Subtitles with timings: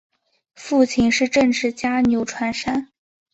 [0.55, 2.89] 父亲是政治家钮传善。